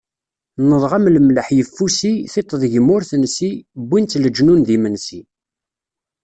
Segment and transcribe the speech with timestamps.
[0.61, 3.51] Nnḍeɣ-am lemlaḥ yeffusi, tiṭ deg-m ur tensi,
[3.85, 5.21] wwin-tt leǧnun d imensi.